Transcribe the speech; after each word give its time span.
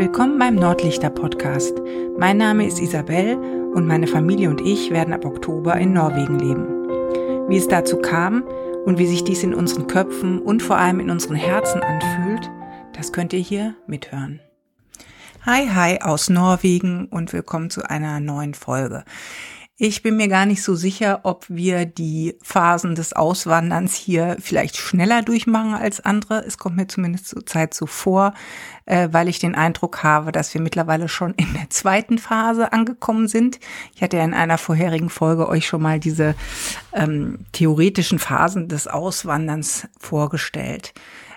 Willkommen 0.00 0.38
beim 0.38 0.54
Nordlichter 0.54 1.10
Podcast. 1.10 1.74
Mein 2.16 2.38
Name 2.38 2.66
ist 2.66 2.80
Isabel 2.80 3.36
und 3.74 3.86
meine 3.86 4.06
Familie 4.06 4.48
und 4.48 4.62
ich 4.62 4.90
werden 4.90 5.12
ab 5.12 5.26
Oktober 5.26 5.76
in 5.76 5.92
Norwegen 5.92 6.38
leben. 6.38 7.48
Wie 7.50 7.58
es 7.58 7.68
dazu 7.68 7.98
kam 7.98 8.42
und 8.86 8.96
wie 8.96 9.06
sich 9.06 9.24
dies 9.24 9.42
in 9.42 9.52
unseren 9.52 9.88
Köpfen 9.88 10.40
und 10.40 10.62
vor 10.62 10.78
allem 10.78 11.00
in 11.00 11.10
unseren 11.10 11.36
Herzen 11.36 11.82
anfühlt, 11.82 12.50
das 12.94 13.12
könnt 13.12 13.34
ihr 13.34 13.40
hier 13.40 13.74
mithören. 13.86 14.40
Hi, 15.44 15.68
hi 15.68 16.00
aus 16.00 16.30
Norwegen 16.30 17.04
und 17.04 17.34
willkommen 17.34 17.68
zu 17.68 17.82
einer 17.82 18.20
neuen 18.20 18.54
Folge. 18.54 19.04
Ich 19.82 20.02
bin 20.02 20.18
mir 20.18 20.28
gar 20.28 20.44
nicht 20.44 20.62
so 20.62 20.74
sicher, 20.74 21.20
ob 21.22 21.46
wir 21.48 21.86
die 21.86 22.36
Phasen 22.42 22.94
des 22.94 23.14
Auswanderns 23.14 23.94
hier 23.94 24.36
vielleicht 24.38 24.76
schneller 24.76 25.22
durchmachen 25.22 25.72
als 25.72 26.00
andere. 26.00 26.44
Es 26.44 26.58
kommt 26.58 26.76
mir 26.76 26.86
zumindest 26.86 27.28
zur 27.28 27.46
Zeit 27.46 27.72
so 27.72 27.86
vor, 27.86 28.34
äh, 28.84 29.08
weil 29.10 29.26
ich 29.26 29.38
den 29.38 29.54
Eindruck 29.54 30.02
habe, 30.02 30.32
dass 30.32 30.52
wir 30.52 30.60
mittlerweile 30.60 31.08
schon 31.08 31.32
in 31.32 31.54
der 31.54 31.70
zweiten 31.70 32.18
Phase 32.18 32.74
angekommen 32.74 33.26
sind. 33.26 33.58
Ich 33.94 34.02
hatte 34.02 34.18
ja 34.18 34.24
in 34.24 34.34
einer 34.34 34.58
vorherigen 34.58 35.08
Folge 35.08 35.48
euch 35.48 35.66
schon 35.66 35.80
mal 35.80 35.98
diese 35.98 36.34
ähm, 36.92 37.46
theoretischen 37.52 38.18
Phasen 38.18 38.68
des 38.68 38.86
Auswanderns 38.86 39.88
vorgestellt. 39.98 40.92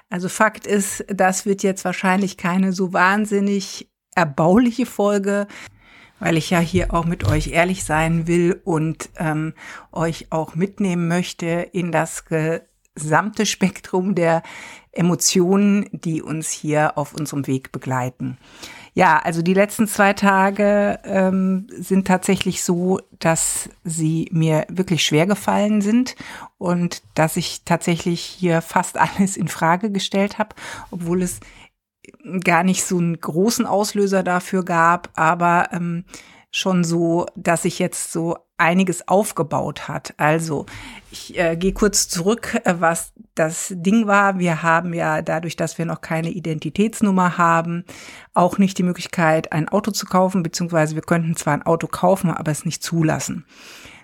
Also 0.10 0.28
Fakt 0.28 0.68
ist, 0.68 1.06
das 1.08 1.46
wird 1.46 1.64
jetzt 1.64 1.86
wahrscheinlich 1.86 2.36
keine 2.36 2.74
so 2.74 2.92
wahnsinnig 2.92 3.88
erbauliche 4.16 4.86
Folge 4.86 5.48
weil 6.24 6.38
ich 6.38 6.50
ja 6.52 6.60
hier 6.60 6.94
auch 6.94 7.04
mit 7.04 7.26
euch 7.26 7.48
ehrlich 7.48 7.84
sein 7.84 8.28
will 8.28 8.62
und 8.64 9.10
ähm, 9.18 9.54
euch 9.92 10.28
auch 10.30 10.56
mitnehmen 10.56 11.10
möchte 11.10 11.48
in 11.74 11.92
das 11.92 12.24
gesamte 12.26 13.46
Spektrum 13.46 14.16
der 14.16 14.42
Emotionen, 14.94 15.90
die 15.92 16.22
uns 16.22 16.50
hier 16.50 16.98
auf 16.98 17.14
unserem 17.14 17.46
Weg 17.46 17.74
begleiten. 17.74 18.38
Ja, 18.94 19.20
also 19.20 19.42
die 19.42 19.56
letzten 19.56 19.86
zwei 19.88 20.14
Tage 20.14 21.00
ähm, 21.04 21.68
sind 21.76 22.08
tatsächlich 22.08 22.64
so, 22.64 23.02
dass 23.20 23.70
sie 23.84 24.30
mir 24.32 24.66
wirklich 24.70 25.04
schwer 25.04 25.26
gefallen 25.26 25.82
sind 25.82 26.16
und 26.58 27.02
dass 27.16 27.36
ich 27.36 27.64
tatsächlich 27.66 28.22
hier 28.22 28.62
fast 28.62 28.98
alles 29.18 29.36
in 29.36 29.50
Frage 29.50 29.92
gestellt 29.92 30.38
habe, 30.38 30.56
obwohl 30.90 31.22
es 31.22 31.42
gar 32.44 32.64
nicht 32.64 32.84
so 32.84 32.98
einen 32.98 33.20
großen 33.20 33.66
Auslöser 33.66 34.24
dafür 34.24 34.64
gab, 34.64 35.10
aber 35.16 35.70
ähm, 35.72 36.06
schon 36.52 36.84
so, 36.84 37.26
dass 37.36 37.64
sich 37.64 37.80
jetzt 37.80 38.12
so 38.12 38.38
einiges 38.58 39.08
aufgebaut 39.08 39.88
hat. 39.88 40.14
Also 40.18 40.68
ich 41.12 41.38
äh, 41.38 41.58
gehe 41.58 41.74
kurz 41.74 42.08
zurück, 42.08 42.60
äh, 42.64 42.76
was 42.78 43.12
das 43.34 43.74
Ding 43.76 44.06
war. 44.06 44.38
Wir 44.38 44.62
haben 44.62 44.94
ja 44.94 45.22
dadurch, 45.24 45.56
dass 45.56 45.80
wir 45.80 45.86
noch 45.86 46.02
keine 46.02 46.30
Identitätsnummer 46.30 47.38
haben, 47.38 47.84
auch 48.34 48.60
nicht 48.60 48.78
die 48.78 48.84
Möglichkeit, 48.84 49.52
ein 49.52 49.68
Auto 49.68 49.92
zu 49.92 50.06
kaufen, 50.06 50.44
beziehungsweise 50.44 50.94
wir 50.96 51.02
könnten 51.02 51.36
zwar 51.36 51.54
ein 51.54 51.64
Auto 51.64 51.88
kaufen, 51.88 52.30
aber 52.30 52.52
es 52.52 52.66
nicht 52.66 52.84
zulassen. 52.84 53.46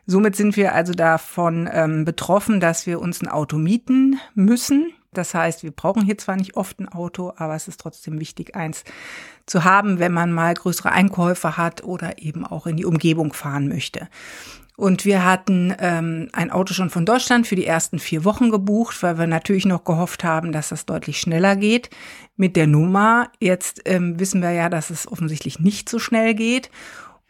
Somit 0.08 0.36
sind 0.36 0.58
wir 0.58 0.74
also 0.74 0.94
davon 0.94 1.70
ähm, 1.72 2.04
betroffen, 2.04 2.60
dass 2.60 2.88
wir 2.88 3.00
uns 3.00 3.22
ein 3.22 3.28
Auto 3.28 3.58
mieten 3.58 4.20
müssen. 4.34 4.92
Das 5.12 5.34
heißt, 5.34 5.64
wir 5.64 5.72
brauchen 5.72 6.06
hier 6.06 6.18
zwar 6.18 6.36
nicht 6.36 6.56
oft 6.56 6.80
ein 6.80 6.88
Auto, 6.88 7.34
aber 7.36 7.56
es 7.56 7.68
ist 7.68 7.80
trotzdem 7.80 8.20
wichtig, 8.20 8.56
eins 8.56 8.84
zu 9.46 9.64
haben, 9.64 10.00
wenn 10.00 10.12
man 10.12 10.32
mal 10.32 10.54
größere 10.54 10.92
Einkäufe 10.92 11.58
hat 11.58 11.84
oder 11.84 12.20
eben 12.20 12.46
auch 12.46 12.68
in 12.68 12.78
die 12.78 12.86
Umgebung 12.86 13.34
fahren 13.34 13.68
möchte. 13.68 14.08
Und 14.78 15.04
wir 15.04 15.26
hatten 15.26 15.76
ähm, 15.80 16.30
ein 16.32 16.52
Auto 16.52 16.74
schon 16.74 16.90
von 16.90 17.06
Deutschland 17.06 17.48
für 17.48 17.58
die 17.58 17.66
ersten 17.66 18.00
vier 18.00 18.24
Wochen 18.24 18.50
gebucht, 18.50 19.04
weil 19.04 19.18
wir 19.18 19.28
natürlich 19.28 19.66
noch 19.66 19.84
gehofft 19.84 20.24
haben, 20.24 20.54
dass 20.54 20.70
das 20.70 20.86
deutlich 20.86 21.20
schneller 21.20 21.58
geht. 21.58 21.90
Mit 22.38 22.56
der 22.56 22.68
Nummer, 22.68 23.30
jetzt 23.42 23.82
ähm, 23.84 24.20
wissen 24.22 24.42
wir 24.42 24.52
ja, 24.52 24.70
dass 24.70 24.90
es 24.90 25.06
offensichtlich 25.06 25.60
nicht 25.60 25.90
so 25.90 26.00
schnell 26.00 26.34
geht 26.34 26.70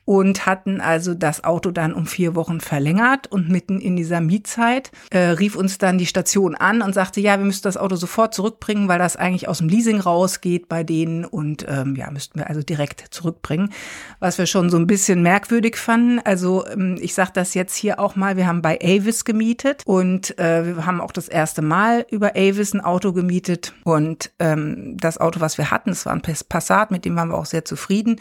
und 0.10 0.48
hatten 0.48 0.82
also 0.82 1.14
das 1.14 1.44
Auto 1.44 1.70
dann 1.70 1.94
um 1.94 2.08
vier 2.08 2.34
Wochen 2.34 2.62
verlängert 2.62 3.28
und 3.28 3.48
mitten 3.48 3.80
in 3.80 3.96
dieser 3.96 4.22
Mietzeit 4.22 4.90
äh, 5.12 5.20
rief 5.20 5.56
uns 5.56 5.78
dann 5.78 6.00
die 6.00 6.08
Station 6.08 6.56
an 6.56 6.82
und 6.82 6.96
sagte, 6.96 7.22
ja, 7.22 7.38
wir 7.38 7.46
müssten 7.46 7.68
das 7.68 7.78
Auto 7.78 7.96
sofort 7.96 8.34
zurückbringen, 8.34 8.88
weil 8.88 8.98
das 8.98 9.18
eigentlich 9.18 9.48
aus 9.48 9.60
dem 9.60 9.70
Leasing 9.70 10.00
rausgeht 10.00 10.68
bei 10.68 10.84
denen 10.84 11.26
und 11.26 11.64
ähm, 11.70 11.96
ja, 11.96 12.10
müssten 12.10 12.40
wir 12.40 12.50
also 12.50 12.64
direkt 12.64 13.06
zurückbringen, 13.12 13.72
was 14.20 14.40
wir 14.40 14.48
schon 14.48 14.72
so 14.72 14.78
ein 14.78 14.88
bisschen 14.88 15.22
merkwürdig 15.22 15.78
fanden. 15.78 16.20
Also 16.26 16.66
ähm, 16.66 16.98
ich 17.00 17.14
sage 17.14 17.30
das 17.36 17.54
jetzt 17.54 17.76
hier 17.76 18.00
auch 18.00 18.16
mal, 18.16 18.36
wir 18.36 18.48
haben 18.48 18.64
bei 18.64 18.80
Avis 18.82 19.26
gemietet 19.26 19.84
und 19.86 20.40
äh, 20.40 20.76
wir 20.76 20.88
haben 20.88 21.02
auch 21.02 21.12
das 21.12 21.28
erste 21.28 21.62
Mal 21.62 22.08
über 22.10 22.32
Avis 22.32 22.74
ein 22.74 22.82
Auto 22.82 23.14
gemietet 23.14 23.76
und 23.84 24.32
ähm, 24.40 24.98
das 24.98 25.20
Auto, 25.20 25.40
was 25.40 25.60
wir 25.60 25.70
hatten, 25.70 25.92
das 25.92 26.08
war 26.08 26.14
ein 26.14 26.24
Passat, 26.24 26.90
mit 26.90 27.06
dem 27.06 27.16
waren 27.16 27.30
wir 27.30 27.38
auch 27.38 27.46
sehr 27.46 27.64
zufrieden. 27.64 28.20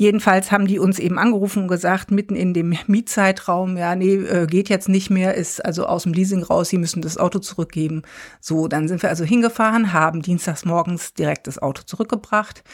Jedenfalls 0.00 0.50
haben 0.50 0.66
die 0.66 0.78
uns 0.78 0.98
eben 0.98 1.18
angerufen 1.18 1.64
und 1.64 1.68
gesagt, 1.68 2.10
mitten 2.10 2.34
in 2.34 2.54
dem 2.54 2.74
Mietzeitraum, 2.86 3.76
ja, 3.76 3.94
nee, 3.94 4.14
äh, 4.14 4.46
geht 4.46 4.70
jetzt 4.70 4.88
nicht 4.88 5.10
mehr, 5.10 5.34
ist 5.34 5.62
also 5.62 5.84
aus 5.84 6.04
dem 6.04 6.14
Leasing 6.14 6.42
raus, 6.42 6.70
sie 6.70 6.78
müssen 6.78 7.02
das 7.02 7.18
Auto 7.18 7.38
zurückgeben. 7.38 8.00
So, 8.40 8.66
dann 8.66 8.88
sind 8.88 9.02
wir 9.02 9.10
also 9.10 9.24
hingefahren, 9.24 9.92
haben 9.92 10.22
dienstags 10.22 10.64
morgens 10.64 11.12
direkt 11.12 11.46
das 11.46 11.58
Auto 11.58 11.82
zurückgebracht, 11.82 12.64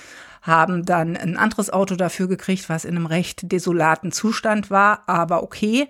haben 0.40 0.84
dann 0.84 1.16
ein 1.16 1.36
anderes 1.36 1.68
Auto 1.68 1.96
dafür 1.96 2.28
gekriegt, 2.28 2.68
was 2.68 2.84
in 2.84 2.94
einem 2.94 3.06
recht 3.06 3.50
desolaten 3.50 4.12
Zustand 4.12 4.70
war, 4.70 5.02
aber 5.08 5.42
okay. 5.42 5.88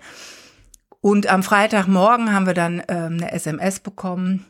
Und 1.01 1.27
am 1.27 1.43
Freitagmorgen 1.43 2.33
haben 2.33 2.47
wir 2.47 2.55
dann 2.55 2.81
ähm, 2.87 3.19
eine 3.21 3.31
SMS 3.31 3.79
bekommen, 3.79 4.47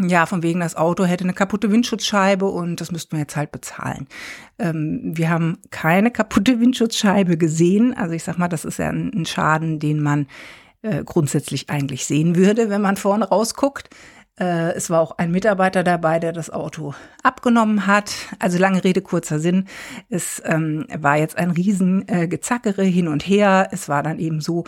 ja, 0.00 0.24
von 0.24 0.42
wegen 0.42 0.60
das 0.60 0.74
Auto 0.74 1.04
hätte 1.04 1.24
eine 1.24 1.34
kaputte 1.34 1.70
Windschutzscheibe 1.70 2.46
und 2.46 2.80
das 2.80 2.90
müssten 2.92 3.12
wir 3.12 3.20
jetzt 3.20 3.36
halt 3.36 3.52
bezahlen. 3.52 4.06
Ähm, 4.58 5.00
wir 5.04 5.28
haben 5.28 5.58
keine 5.70 6.10
kaputte 6.10 6.60
Windschutzscheibe 6.60 7.36
gesehen. 7.36 7.94
Also 7.94 8.14
ich 8.14 8.24
sag 8.24 8.38
mal, 8.38 8.48
das 8.48 8.64
ist 8.64 8.78
ja 8.78 8.88
ein, 8.88 9.26
Schaden, 9.26 9.78
den 9.78 10.02
man 10.02 10.26
äh, 10.80 11.04
grundsätzlich 11.04 11.68
eigentlich 11.68 12.06
sehen 12.06 12.36
würde, 12.36 12.70
wenn 12.70 12.80
man 12.80 12.96
vorne 12.96 13.28
rausguckt. 13.28 13.90
Äh, 14.40 14.72
es 14.72 14.88
war 14.88 15.00
auch 15.00 15.18
ein 15.18 15.30
Mitarbeiter 15.30 15.84
dabei, 15.84 16.18
der 16.18 16.32
das 16.32 16.48
Auto 16.48 16.94
abgenommen 17.22 17.86
hat. 17.86 18.14
Also 18.38 18.58
lange 18.58 18.82
Rede, 18.82 19.02
kurzer 19.02 19.38
Sinn. 19.38 19.66
Es 20.08 20.42
ähm, 20.46 20.86
war 20.96 21.18
jetzt 21.18 21.36
ein 21.36 21.50
riesen 21.50 22.08
äh, 22.08 22.28
hin 22.84 23.08
und 23.08 23.26
her. 23.26 23.68
Es 23.72 23.90
war 23.90 24.02
dann 24.02 24.18
eben 24.18 24.40
so, 24.40 24.64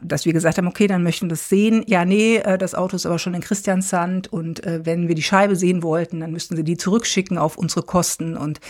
dass 0.00 0.24
wir 0.24 0.32
gesagt 0.32 0.56
haben, 0.56 0.66
okay, 0.66 0.86
dann 0.86 1.02
möchten 1.02 1.26
wir 1.26 1.30
das 1.30 1.50
sehen. 1.50 1.84
Ja, 1.86 2.06
nee, 2.06 2.36
äh, 2.36 2.56
das 2.56 2.74
Auto 2.74 2.96
ist 2.96 3.04
aber 3.04 3.18
schon 3.18 3.34
in 3.34 3.42
Christiansand 3.42 4.32
und 4.32 4.64
äh, 4.64 4.84
wenn 4.86 5.08
wir 5.08 5.14
die 5.14 5.22
Scheibe 5.22 5.56
sehen 5.56 5.82
wollten, 5.82 6.20
dann 6.20 6.32
müssten 6.32 6.56
sie 6.56 6.64
die 6.64 6.78
zurückschicken 6.78 7.36
auf 7.36 7.58
unsere 7.58 7.82
Kosten. 7.82 8.36
Und 8.36 8.60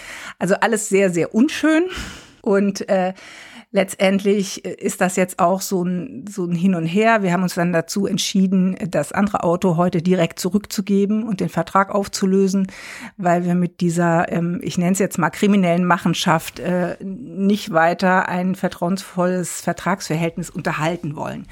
also 0.40 0.56
alles 0.56 0.88
sehr, 0.88 1.10
sehr 1.10 1.34
unschön. 1.34 1.84
Und 2.42 2.88
äh, 2.88 3.14
letztendlich 3.72 4.64
äh, 4.64 4.74
ist 4.74 5.00
das 5.00 5.16
jetzt 5.16 5.38
auch 5.38 5.60
so 5.60 5.82
ein, 5.82 6.26
so 6.28 6.44
ein 6.44 6.54
Hin 6.54 6.74
und 6.74 6.86
Her. 6.86 7.22
Wir 7.22 7.32
haben 7.32 7.42
uns 7.42 7.54
dann 7.54 7.72
dazu 7.72 8.06
entschieden, 8.06 8.76
das 8.88 9.12
andere 9.12 9.42
Auto 9.42 9.76
heute 9.76 10.02
direkt 10.02 10.38
zurückzugeben 10.38 11.24
und 11.24 11.40
den 11.40 11.48
Vertrag 11.48 11.90
aufzulösen, 11.90 12.68
weil 13.16 13.44
wir 13.44 13.54
mit 13.54 13.80
dieser, 13.80 14.30
ähm, 14.30 14.60
ich 14.62 14.78
nenne 14.78 14.92
es 14.92 14.98
jetzt 14.98 15.18
mal 15.18 15.30
kriminellen 15.30 15.84
Machenschaft, 15.84 16.60
äh, 16.60 16.96
nicht 17.02 17.72
weiter 17.72 18.28
ein 18.28 18.54
vertrauensvolles 18.54 19.60
Vertragsverhältnis 19.62 20.50
unterhalten 20.50 21.16
wollen. 21.16 21.46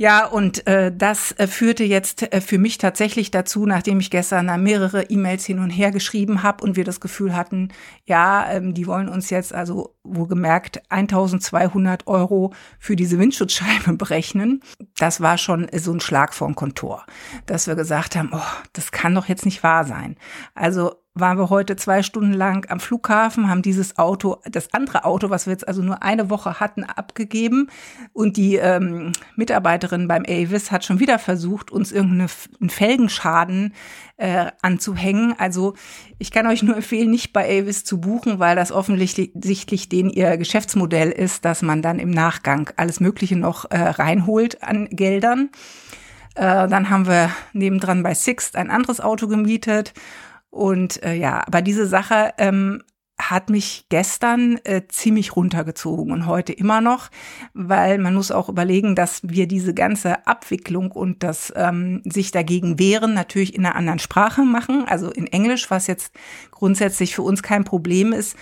Ja, 0.00 0.24
und 0.24 0.66
äh, 0.66 0.90
das 0.96 1.32
äh, 1.32 1.46
führte 1.46 1.84
jetzt 1.84 2.32
äh, 2.32 2.40
für 2.40 2.56
mich 2.56 2.78
tatsächlich 2.78 3.30
dazu, 3.30 3.66
nachdem 3.66 4.00
ich 4.00 4.10
gestern 4.10 4.62
mehrere 4.62 5.02
E-Mails 5.10 5.44
hin 5.44 5.58
und 5.58 5.68
her 5.68 5.90
geschrieben 5.90 6.42
habe 6.42 6.64
und 6.64 6.74
wir 6.74 6.84
das 6.84 7.00
Gefühl 7.00 7.36
hatten, 7.36 7.68
ja, 8.06 8.50
ähm, 8.50 8.72
die 8.72 8.86
wollen 8.86 9.10
uns 9.10 9.28
jetzt 9.28 9.52
also 9.52 9.94
wohlgemerkt 10.02 10.80
1200 10.88 12.06
Euro 12.06 12.54
für 12.78 12.96
diese 12.96 13.18
Windschutzscheibe 13.18 13.92
berechnen. 13.98 14.62
Das 14.96 15.20
war 15.20 15.36
schon 15.36 15.66
so 15.76 15.92
ein 15.92 16.00
Schlag 16.00 16.32
vom 16.32 16.54
Kontor, 16.54 17.04
dass 17.44 17.66
wir 17.66 17.74
gesagt 17.74 18.16
haben, 18.16 18.30
oh, 18.32 18.40
das 18.72 18.92
kann 18.92 19.14
doch 19.14 19.28
jetzt 19.28 19.44
nicht 19.44 19.62
wahr 19.62 19.84
sein. 19.84 20.16
Also 20.54 20.94
waren 21.14 21.38
wir 21.38 21.50
heute 21.50 21.74
zwei 21.74 22.02
Stunden 22.04 22.32
lang 22.32 22.70
am 22.70 22.78
Flughafen, 22.78 23.50
haben 23.50 23.62
dieses 23.62 23.98
Auto, 23.98 24.36
das 24.44 24.72
andere 24.72 25.04
Auto, 25.04 25.28
was 25.28 25.46
wir 25.46 25.52
jetzt 25.52 25.66
also 25.66 25.82
nur 25.82 26.04
eine 26.04 26.30
Woche 26.30 26.60
hatten, 26.60 26.84
abgegeben. 26.84 27.68
Und 28.12 28.36
die 28.36 28.56
ähm, 28.56 29.10
Mitarbeiterin 29.34 30.06
beim 30.06 30.22
Avis 30.22 30.70
hat 30.70 30.84
schon 30.84 31.00
wieder 31.00 31.18
versucht, 31.18 31.72
uns 31.72 31.90
irgendeinen 31.90 32.28
Felgenschaden 32.70 33.74
äh, 34.18 34.52
anzuhängen. 34.62 35.34
Also 35.36 35.74
ich 36.18 36.30
kann 36.30 36.46
euch 36.46 36.62
nur 36.62 36.76
empfehlen, 36.76 37.10
nicht 37.10 37.32
bei 37.32 37.60
Avis 37.60 37.84
zu 37.84 38.00
buchen, 38.00 38.38
weil 38.38 38.54
das 38.54 38.70
offensichtlich 38.70 39.88
den 39.88 40.10
ihr 40.10 40.36
Geschäftsmodell 40.36 41.10
ist, 41.10 41.44
dass 41.44 41.62
man 41.62 41.82
dann 41.82 41.98
im 41.98 42.10
Nachgang 42.10 42.70
alles 42.76 43.00
Mögliche 43.00 43.36
noch 43.36 43.68
äh, 43.70 43.78
reinholt 43.78 44.62
an 44.62 44.88
Geldern. 44.90 45.50
Äh, 46.36 46.68
dann 46.68 46.88
haben 46.88 47.08
wir 47.08 47.30
nebendran 47.52 48.04
bei 48.04 48.14
Sixt 48.14 48.54
ein 48.54 48.70
anderes 48.70 49.00
Auto 49.00 49.26
gemietet 49.26 49.92
und 50.50 51.02
äh, 51.02 51.14
ja, 51.14 51.42
aber 51.46 51.62
diese 51.62 51.86
Sache 51.86 52.32
ähm, 52.38 52.82
hat 53.20 53.50
mich 53.50 53.86
gestern 53.88 54.58
äh, 54.64 54.82
ziemlich 54.88 55.36
runtergezogen 55.36 56.12
und 56.12 56.26
heute 56.26 56.52
immer 56.52 56.80
noch, 56.80 57.10
weil 57.52 57.98
man 57.98 58.14
muss 58.14 58.30
auch 58.30 58.48
überlegen, 58.48 58.94
dass 58.94 59.20
wir 59.22 59.46
diese 59.46 59.74
ganze 59.74 60.26
Abwicklung 60.26 60.90
und 60.92 61.22
das 61.22 61.52
ähm, 61.54 62.02
sich 62.04 62.30
dagegen 62.30 62.78
wehren 62.78 63.14
natürlich 63.14 63.54
in 63.54 63.66
einer 63.66 63.76
anderen 63.76 63.98
Sprache 63.98 64.42
machen, 64.42 64.84
also 64.88 65.10
in 65.10 65.26
Englisch, 65.26 65.70
was 65.70 65.86
jetzt 65.86 66.14
grundsätzlich 66.50 67.14
für 67.14 67.22
uns 67.22 67.42
kein 67.42 67.64
Problem 67.64 68.12
ist. 68.12 68.36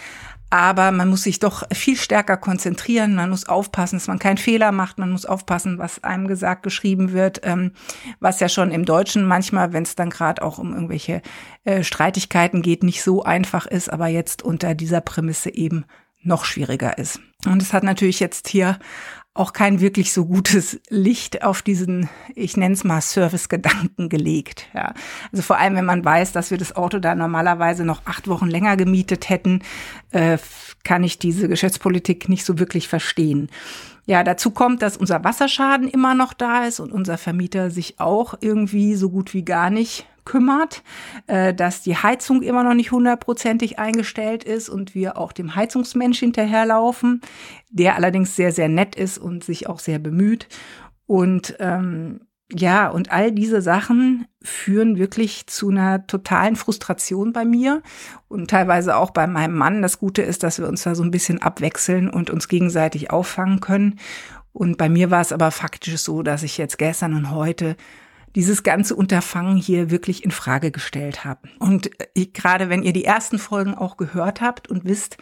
Aber 0.50 0.92
man 0.92 1.08
muss 1.08 1.24
sich 1.24 1.38
doch 1.38 1.64
viel 1.72 1.96
stärker 1.96 2.38
konzentrieren. 2.38 3.14
Man 3.14 3.30
muss 3.30 3.46
aufpassen, 3.46 3.96
dass 3.96 4.08
man 4.08 4.18
keinen 4.18 4.38
Fehler 4.38 4.72
macht. 4.72 4.98
Man 4.98 5.10
muss 5.10 5.26
aufpassen, 5.26 5.78
was 5.78 6.02
einem 6.04 6.26
gesagt, 6.26 6.62
geschrieben 6.62 7.12
wird. 7.12 7.40
Ähm, 7.42 7.72
was 8.18 8.40
ja 8.40 8.48
schon 8.48 8.70
im 8.70 8.86
Deutschen 8.86 9.24
manchmal, 9.24 9.72
wenn 9.72 9.82
es 9.82 9.94
dann 9.94 10.10
gerade 10.10 10.42
auch 10.42 10.58
um 10.58 10.72
irgendwelche 10.72 11.20
äh, 11.64 11.82
Streitigkeiten 11.82 12.62
geht, 12.62 12.82
nicht 12.82 13.02
so 13.02 13.22
einfach 13.22 13.66
ist, 13.66 13.92
aber 13.92 14.06
jetzt 14.06 14.42
unter 14.42 14.74
dieser 14.74 15.02
Prämisse 15.02 15.54
eben 15.54 15.84
noch 16.22 16.44
schwieriger 16.44 16.96
ist. 16.96 17.20
Und 17.46 17.62
es 17.62 17.72
hat 17.72 17.82
natürlich 17.82 18.18
jetzt 18.18 18.48
hier 18.48 18.78
auch 19.38 19.52
kein 19.52 19.81
wirklich 19.81 20.12
so 20.12 20.26
gutes 20.26 20.81
Licht 20.88 21.44
auf 21.44 21.62
diesen, 21.62 22.08
ich 22.35 22.56
nenne 22.56 22.75
es 22.75 22.82
mal, 22.82 23.00
Servicegedanken 23.00 24.08
gelegt. 24.08 24.67
Ja. 24.75 24.94
Also 25.31 25.43
vor 25.43 25.58
allem, 25.58 25.76
wenn 25.76 25.85
man 25.85 26.05
weiß, 26.05 26.32
dass 26.32 26.50
wir 26.50 26.58
das 26.58 26.75
Auto 26.75 26.99
da 26.99 27.14
normalerweise 27.14 27.85
noch 27.85 28.02
acht 28.05 28.26
Wochen 28.26 28.49
länger 28.49 28.76
gemietet 28.76 29.29
hätten, 29.29 29.62
äh, 30.11 30.38
kann 30.82 31.05
ich 31.05 31.19
diese 31.19 31.49
Geschäftspolitik 31.49 32.29
nicht 32.29 32.44
so 32.44 32.58
wirklich 32.58 32.88
verstehen. 32.88 33.49
Ja, 34.08 34.25
dazu 34.25 34.52
kommt, 34.52 34.81
dass 34.81 34.96
unser 34.96 35.22
Wasserschaden 35.22 35.87
immer 35.87 36.14
noch 36.14 36.32
da 36.32 36.64
ist 36.64 36.81
und 36.81 36.93
unser 36.93 37.19
Vermieter 37.19 37.70
sich 37.70 38.00
auch 38.00 38.34
irgendwie 38.40 38.94
so 38.94 39.10
gut 39.10 39.34
wie 39.34 39.44
gar 39.44 39.69
nicht 39.69 40.06
kümmert, 40.25 40.82
äh, 41.26 41.52
dass 41.52 41.82
die 41.82 41.94
Heizung 41.94 42.40
immer 42.40 42.62
noch 42.62 42.72
nicht 42.72 42.90
hundertprozentig 42.90 43.78
eingestellt 43.78 44.44
ist 44.44 44.70
und 44.70 44.94
wir 44.94 45.19
auch 45.19 45.32
dem 45.32 45.55
Heizungsmensch 45.55 46.20
hinterherlaufen, 46.20 47.20
der 47.69 47.96
allerdings 47.96 48.34
sehr, 48.34 48.50
sehr 48.50 48.70
nett 48.70 48.94
ist 48.96 49.19
und 49.19 49.44
sich 49.44 49.69
auch 49.69 49.78
sehr 49.78 49.99
bemüht. 49.99 50.49
Und 51.05 51.56
ähm, 51.58 52.20
ja, 52.50 52.88
und 52.88 53.12
all 53.12 53.30
diese 53.30 53.60
Sachen 53.60 54.26
führen 54.42 54.96
wirklich 54.96 55.46
zu 55.48 55.68
einer 55.68 56.06
totalen 56.06 56.56
Frustration 56.56 57.34
bei 57.34 57.44
mir 57.44 57.82
und 58.28 58.48
teilweise 58.48 58.96
auch 58.96 59.10
bei 59.10 59.26
meinem 59.26 59.54
Mann. 59.54 59.82
Das 59.82 59.98
Gute 59.98 60.22
ist, 60.22 60.42
dass 60.42 60.58
wir 60.58 60.66
uns 60.66 60.82
da 60.82 60.94
so 60.94 61.02
ein 61.02 61.10
bisschen 61.10 61.42
abwechseln 61.42 62.08
und 62.08 62.30
uns 62.30 62.48
gegenseitig 62.48 63.10
auffangen 63.10 63.60
können. 63.60 63.98
Und 64.54 64.78
bei 64.78 64.88
mir 64.88 65.10
war 65.10 65.20
es 65.20 65.32
aber 65.32 65.50
faktisch 65.50 65.98
so, 65.98 66.22
dass 66.22 66.42
ich 66.42 66.56
jetzt 66.56 66.78
gestern 66.78 67.14
und 67.14 67.30
heute 67.30 67.76
dieses 68.34 68.62
ganze 68.62 68.94
Unterfangen 68.94 69.56
hier 69.56 69.90
wirklich 69.90 70.25
in 70.25 70.30
Frage 70.30 70.70
gestellt 70.70 71.25
habe. 71.25 71.48
Und 71.58 71.90
ich, 72.14 72.28
äh, 72.28 72.30
gerade 72.32 72.69
wenn 72.69 72.82
ihr 72.82 72.92
die 72.92 73.04
ersten 73.04 73.38
Folgen 73.38 73.75
auch 73.75 73.96
gehört 73.96 74.40
habt 74.40 74.69
und 74.69 74.84
wisst, 74.84 75.16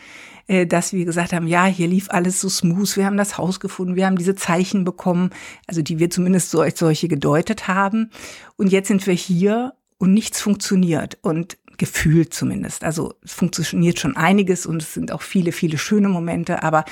äh, 0.48 0.66
dass 0.66 0.92
wir 0.92 1.04
gesagt 1.04 1.32
haben, 1.32 1.46
ja, 1.46 1.66
hier 1.66 1.88
lief 1.88 2.08
alles 2.10 2.40
so 2.40 2.48
smooth, 2.48 2.96
wir 2.96 3.06
haben 3.06 3.16
das 3.16 3.38
Haus 3.38 3.60
gefunden, 3.60 3.96
wir 3.96 4.06
haben 4.06 4.18
diese 4.18 4.34
Zeichen 4.34 4.84
bekommen, 4.84 5.30
also 5.66 5.82
die 5.82 5.98
wir 5.98 6.10
zumindest 6.10 6.50
so 6.50 6.64
solche 6.74 7.08
gedeutet 7.08 7.68
haben. 7.68 8.10
Und 8.56 8.72
jetzt 8.72 8.88
sind 8.88 9.06
wir 9.06 9.14
hier 9.14 9.74
und 9.98 10.12
nichts 10.12 10.40
funktioniert. 10.40 11.18
Und 11.22 11.58
gefühlt 11.78 12.34
zumindest. 12.34 12.84
Also 12.84 13.14
es 13.22 13.32
funktioniert 13.32 13.98
schon 13.98 14.16
einiges 14.16 14.66
und 14.66 14.82
es 14.82 14.94
sind 14.94 15.12
auch 15.12 15.22
viele, 15.22 15.52
viele 15.52 15.78
schöne 15.78 16.08
Momente, 16.08 16.62
aber 16.62 16.84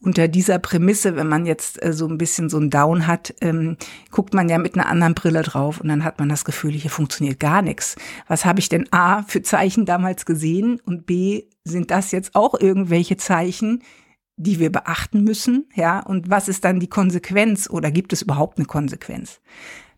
unter 0.00 0.28
dieser 0.28 0.58
Prämisse, 0.58 1.16
wenn 1.16 1.28
man 1.28 1.46
jetzt 1.46 1.82
äh, 1.82 1.92
so 1.92 2.06
ein 2.06 2.18
bisschen 2.18 2.48
so 2.48 2.58
ein 2.58 2.70
Down 2.70 3.06
hat, 3.06 3.34
ähm, 3.40 3.76
guckt 4.10 4.34
man 4.34 4.48
ja 4.48 4.58
mit 4.58 4.74
einer 4.74 4.86
anderen 4.86 5.14
Brille 5.14 5.42
drauf 5.42 5.80
und 5.80 5.88
dann 5.88 6.04
hat 6.04 6.18
man 6.18 6.28
das 6.28 6.44
Gefühl, 6.44 6.72
hier 6.72 6.90
funktioniert 6.90 7.40
gar 7.40 7.62
nichts. 7.62 7.96
Was 8.28 8.44
habe 8.44 8.60
ich 8.60 8.68
denn 8.68 8.90
A 8.92 9.22
für 9.22 9.42
Zeichen 9.42 9.86
damals 9.86 10.26
gesehen 10.26 10.80
und 10.84 11.06
B 11.06 11.44
sind 11.64 11.90
das 11.90 12.12
jetzt 12.12 12.34
auch 12.34 12.58
irgendwelche 12.58 13.16
Zeichen, 13.16 13.82
die 14.36 14.58
wir 14.58 14.72
beachten 14.72 15.22
müssen, 15.22 15.68
ja? 15.74 16.00
Und 16.00 16.30
was 16.30 16.48
ist 16.48 16.64
dann 16.64 16.80
die 16.80 16.88
Konsequenz 16.88 17.68
oder 17.68 17.90
gibt 17.90 18.14
es 18.14 18.22
überhaupt 18.22 18.56
eine 18.56 18.66
Konsequenz? 18.66 19.40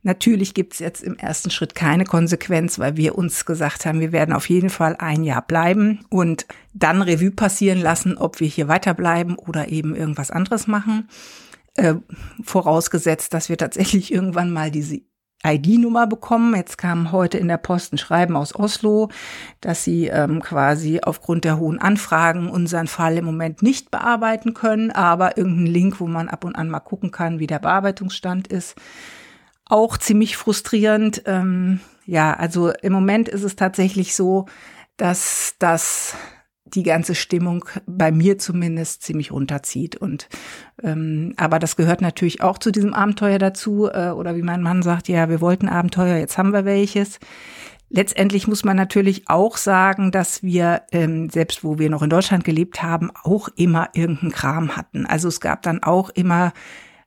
Natürlich 0.04 0.52
gibt 0.52 0.75
es 0.75 0.78
jetzt 0.81 1.02
im 1.02 1.16
ersten 1.16 1.50
Schritt 1.50 1.76
keine 1.76 2.04
Konsequenz, 2.04 2.81
weil 2.81 2.96
wir 2.96 3.16
uns 3.16 3.44
gesagt 3.44 3.87
haben, 3.87 4.00
wir 4.00 4.10
werden 4.10 4.34
auf 4.34 4.49
jeden 4.49 4.69
Fall 4.69 4.96
ein 4.99 5.22
Jahr 5.22 5.43
bleiben 5.43 6.04
und 6.10 6.46
dann 6.75 7.02
Revue 7.02 7.31
passieren 7.31 7.81
lassen, 7.81 8.19
ob 8.19 8.40
wir 8.40 8.49
hier 8.49 8.66
weiterbleiben 8.66 9.37
oder 9.37 9.69
eben 9.69 9.94
irgendwas 9.94 10.32
anderes 10.32 10.66
machen. 10.66 11.08
Äh, 11.75 11.94
vorausgesetzt, 12.43 13.32
dass 13.32 13.49
wir 13.49 13.56
tatsächlich 13.56 14.12
irgendwann 14.12 14.50
mal 14.50 14.72
diese 14.72 15.02
ID-Nummer 15.44 16.08
bekommen. 16.08 16.54
Jetzt 16.56 16.78
kam 16.78 17.12
heute 17.12 17.38
in 17.38 17.49
der 17.49 17.56
Post 17.56 17.93
ein 17.93 17.99
Schreiben 17.99 18.37
aus 18.37 18.54
Oslo, 18.56 19.08
dass 19.60 19.84
sie 19.84 20.08
ähm, 20.08 20.43
quasi 20.43 21.00
aufgrund 21.00 21.44
der 21.44 21.58
hohen 21.58 21.78
Anfragen 21.81 22.50
unseren 22.50 22.88
Fall 22.88 23.19
im 23.19 23.25
Moment 23.25 23.62
nicht 23.62 23.93
bearbeiten 23.93 24.52
können, 24.52 24.90
aber 24.90 25.37
irgendein 25.37 25.66
Link, 25.66 26.00
wo 26.00 26.08
man 26.08 26.28
ab 26.28 26.44
und 26.44 26.56
an 26.56 26.69
mal 26.69 26.81
gucken 26.81 27.12
kann, 27.12 27.38
wie 27.38 27.46
der 27.46 27.60
Bearbeitungsstand 27.60 28.49
ist 28.49 28.75
auch 29.72 29.96
ziemlich 29.96 30.36
frustrierend. 30.36 31.22
Ähm, 31.24 31.80
ja, 32.04 32.34
also 32.34 32.70
im 32.82 32.92
Moment 32.92 33.28
ist 33.28 33.42
es 33.42 33.56
tatsächlich 33.56 34.14
so, 34.14 34.46
dass 34.98 35.54
das 35.58 36.14
die 36.64 36.82
ganze 36.82 37.14
Stimmung 37.14 37.64
bei 37.86 38.12
mir 38.12 38.38
zumindest 38.38 39.02
ziemlich 39.02 39.32
runterzieht. 39.32 39.96
Und 39.96 40.28
ähm, 40.82 41.32
aber 41.36 41.58
das 41.58 41.76
gehört 41.76 42.02
natürlich 42.02 42.42
auch 42.42 42.58
zu 42.58 42.70
diesem 42.70 42.92
Abenteuer 42.92 43.38
dazu. 43.38 43.88
Äh, 43.90 44.10
oder 44.10 44.36
wie 44.36 44.42
mein 44.42 44.62
Mann 44.62 44.82
sagt, 44.82 45.08
ja, 45.08 45.28
wir 45.28 45.40
wollten 45.40 45.69
Abenteuer, 45.69 46.16
jetzt 46.16 46.36
haben 46.36 46.52
wir 46.52 46.64
welches. 46.64 47.18
Letztendlich 47.88 48.48
muss 48.48 48.64
man 48.64 48.76
natürlich 48.76 49.28
auch 49.28 49.56
sagen, 49.56 50.12
dass 50.12 50.42
wir, 50.42 50.82
ähm, 50.92 51.28
selbst 51.30 51.64
wo 51.64 51.78
wir 51.78 51.90
noch 51.90 52.02
in 52.02 52.10
Deutschland 52.10 52.44
gelebt 52.44 52.82
haben, 52.82 53.10
auch 53.22 53.48
immer 53.56 53.88
irgendeinen 53.94 54.32
Kram 54.32 54.76
hatten. 54.76 55.04
Also 55.06 55.28
es 55.28 55.40
gab 55.40 55.62
dann 55.62 55.82
auch 55.82 56.10
immer 56.10 56.52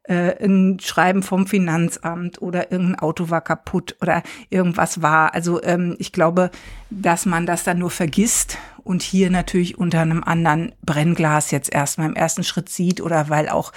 äh, 0.07 0.43
ein 0.43 0.79
Schreiben 0.79 1.23
vom 1.23 1.47
Finanzamt 1.47 2.41
oder 2.41 2.71
irgendein 2.71 2.99
Auto 2.99 3.29
war 3.29 3.41
kaputt 3.41 3.95
oder 4.01 4.23
irgendwas 4.49 5.01
war. 5.01 5.33
Also 5.33 5.61
ähm, 5.63 5.95
ich 5.99 6.11
glaube, 6.11 6.51
dass 6.89 7.25
man 7.25 7.45
das 7.45 7.63
dann 7.63 7.79
nur 7.79 7.91
vergisst 7.91 8.57
und 8.83 9.01
hier 9.01 9.29
natürlich 9.29 9.77
unter 9.77 10.01
einem 10.01 10.23
anderen 10.23 10.73
Brennglas 10.83 11.51
jetzt 11.51 11.73
erstmal 11.73 12.07
im 12.07 12.15
ersten 12.15 12.43
Schritt 12.43 12.69
sieht 12.69 13.01
oder 13.01 13.29
weil 13.29 13.49
auch 13.49 13.71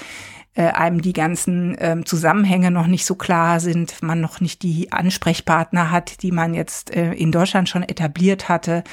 äh, 0.55 0.67
einem 0.73 1.01
die 1.01 1.13
ganzen 1.13 1.77
ähm, 1.79 2.05
Zusammenhänge 2.05 2.71
noch 2.71 2.89
nicht 2.89 3.07
so 3.07 3.15
klar 3.15 3.61
sind, 3.61 4.03
man 4.03 4.21
noch 4.21 4.41
nicht 4.41 4.63
die 4.63 4.93
Ansprechpartner 4.93 5.91
hat, 5.91 6.23
die 6.23 6.33
man 6.33 6.53
jetzt 6.53 6.95
äh, 6.95 7.13
in 7.13 7.33
Deutschland 7.33 7.69
schon 7.69 7.85
etabliert 7.85 8.49
hatte 8.49 8.85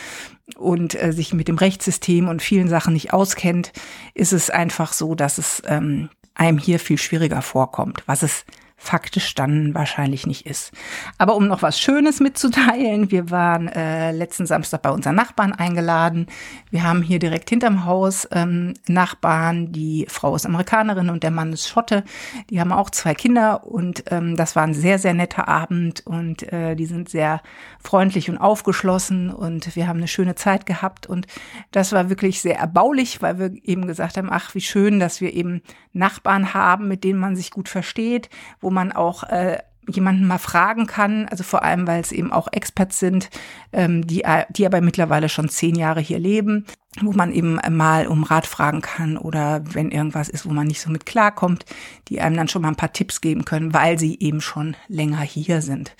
und 0.56 1.02
äh, 1.02 1.12
sich 1.12 1.34
mit 1.34 1.48
dem 1.48 1.58
Rechtssystem 1.58 2.28
und 2.28 2.42
vielen 2.42 2.70
Sachen 2.70 2.94
nicht 2.94 3.14
auskennt, 3.14 3.74
ist 4.14 4.32
es 4.32 4.50
einfach 4.50 4.94
so, 4.94 5.16
dass 5.16 5.38
es 5.38 5.64
ähm, 5.66 6.10
einem 6.36 6.58
hier 6.58 6.80
viel 6.80 6.98
schwieriger 6.98 7.42
vorkommt, 7.42 8.04
was 8.06 8.24
es 8.24 8.46
faktisch 8.86 9.34
dann 9.36 9.74
wahrscheinlich 9.74 10.28
nicht 10.28 10.46
ist. 10.46 10.72
Aber 11.18 11.36
um 11.36 11.48
noch 11.48 11.62
was 11.62 11.80
Schönes 11.80 12.20
mitzuteilen, 12.20 13.12
wir 13.12 13.32
waren 13.32 13.68
äh, 13.68 14.12
letzten 14.12 14.46
Samstag 14.46 14.82
bei 14.82 14.92
unseren 14.92 15.16
Nachbarn 15.16 15.54
eingeladen. 15.54 16.28
Wir 16.70 16.84
haben 16.84 17.02
hier 17.02 17.20
direkt 17.20 17.50
hinterm 17.50 17.86
Haus 17.86 18.28
ähm, 18.32 18.74
Nachbarn, 18.88 19.72
die 19.72 20.06
Frau 20.08 20.36
ist 20.36 20.46
Amerikanerin 20.46 21.10
und 21.10 21.24
der 21.24 21.32
Mann 21.32 21.51
ist 21.54 21.68
Schotte. 21.68 22.04
Die 22.50 22.60
haben 22.60 22.72
auch 22.72 22.89
zwei 22.89 23.15
Kinder 23.15 23.65
und 23.65 24.04
ähm, 24.12 24.36
das 24.36 24.56
war 24.56 24.63
ein 24.63 24.74
sehr, 24.74 25.00
sehr 25.00 25.13
netter 25.13 25.48
Abend 25.48 26.06
und 26.06 26.51
äh, 26.54 26.75
die 26.75 26.86
sind 26.86 27.10
sehr 27.10 27.42
freundlich 27.82 28.30
und 28.30 28.38
aufgeschlossen 28.38 29.30
und 29.32 29.75
wir 29.75 29.88
haben 29.88 29.98
eine 29.98 30.08
schöne 30.08 30.36
Zeit 30.36 30.65
gehabt 30.65 31.08
und 31.08 31.27
das 31.72 31.92
war 31.92 32.10
wirklich 32.10 32.42
sehr 32.42 32.60
erbaulich, 32.60 33.22
weil 33.22 33.39
wir 33.39 33.51
eben 33.63 33.88
gesagt 33.88 34.18
haben, 34.18 34.30
ach, 34.32 34.54
wie 34.56 34.62
schön, 34.62 35.00
dass 35.00 35.22
wir 35.22 35.34
eben 35.34 35.62
Nachbarn 35.94 36.54
haben, 36.54 36.88
mit 36.88 37.04
denen 37.04 37.20
man 37.20 37.36
sich 37.36 37.51
gut 37.51 37.70
versteht, 37.70 38.30
wo 38.60 38.70
man 38.75 38.91
auch 38.91 39.24
äh, 39.24 39.58
jemanden 39.88 40.25
mal 40.25 40.38
fragen 40.38 40.88
kann, 40.88 41.27
also 41.27 41.44
vor 41.44 41.63
allem, 41.63 41.88
weil 41.88 42.01
es 42.01 42.12
eben 42.12 42.32
auch 42.32 42.48
Experts 42.51 43.00
sind, 43.00 43.29
ähm, 43.72 44.05
die, 44.05 44.24
die 44.50 44.65
aber 44.65 44.82
mittlerweile 44.82 45.29
schon 45.29 45.50
zehn 45.50 45.75
Jahre 45.75 46.00
hier 46.00 46.20
leben, 46.20 46.65
wo 47.01 47.12
man 47.12 47.32
eben 47.32 47.60
mal 47.72 48.08
um 48.08 48.24
Rat 48.24 48.48
fragen 48.48 48.82
kann 48.82 49.17
oder 49.17 49.62
wenn 49.74 49.91
irgendwas 49.91 50.29
ist, 50.29 50.48
wo 50.48 50.53
man 50.53 50.67
nicht 50.67 50.82
so 50.82 50.89
mit 50.89 51.05
klarkommt, 51.05 51.65
die 52.08 52.22
einem 52.22 52.36
dann 52.36 52.48
schon 52.48 52.62
mal 52.62 52.70
ein 52.70 52.75
paar 52.75 52.94
Tipps 52.94 53.22
geben 53.22 53.46
können, 53.46 53.74
weil 53.74 54.00
sie 54.00 54.17
eben 54.20 54.41
schon 54.41 54.75
länger 54.88 55.22
hier 55.22 55.62
sind. 55.62 55.96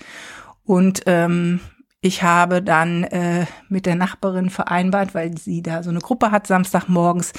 Und 0.64 1.02
ähm, 1.06 1.60
ich 2.06 2.22
habe 2.22 2.62
dann 2.62 3.04
äh, 3.04 3.46
mit 3.68 3.84
der 3.84 3.96
Nachbarin 3.96 4.48
vereinbart, 4.48 5.14
weil 5.14 5.36
sie 5.36 5.62
da 5.62 5.82
so 5.82 5.90
eine 5.90 5.98
Gruppe 5.98 6.30
hat 6.30 6.46
Samstagmorgens, 6.46 7.32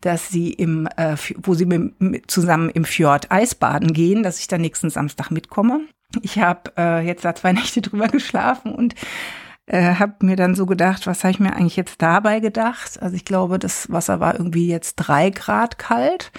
dass 0.00 0.28
sie 0.28 0.52
im, 0.52 0.86
äh, 0.96 1.16
wo 1.42 1.54
sie 1.54 1.66
mit, 1.66 2.30
zusammen 2.30 2.70
im 2.70 2.84
Fjord 2.84 3.30
Eisbaden 3.32 3.92
gehen, 3.92 4.22
dass 4.22 4.38
ich 4.38 4.46
dann 4.46 4.60
nächsten 4.60 4.90
Samstag 4.90 5.30
mitkomme. 5.30 5.80
Ich 6.20 6.38
habe 6.38 6.72
äh, 6.78 7.04
jetzt 7.04 7.24
da 7.24 7.34
zwei 7.34 7.52
Nächte 7.52 7.82
drüber 7.82 8.08
geschlafen 8.08 8.72
und 8.72 8.94
äh, 9.66 9.94
habe 9.96 10.24
mir 10.24 10.36
dann 10.36 10.54
so 10.54 10.66
gedacht, 10.66 11.06
was 11.06 11.24
habe 11.24 11.32
ich 11.32 11.40
mir 11.40 11.54
eigentlich 11.54 11.76
jetzt 11.76 12.00
dabei 12.00 12.40
gedacht? 12.40 13.02
Also 13.02 13.16
ich 13.16 13.24
glaube, 13.24 13.58
das 13.58 13.90
Wasser 13.90 14.20
war 14.20 14.34
irgendwie 14.34 14.68
jetzt 14.68 14.96
drei 14.96 15.30
Grad 15.30 15.78
kalt 15.78 16.30